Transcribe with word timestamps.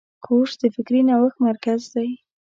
کورس 0.25 0.53
د 0.61 0.63
فکري 0.75 1.01
نوښت 1.07 1.37
مرکز 1.47 1.81
دی. 1.93 2.09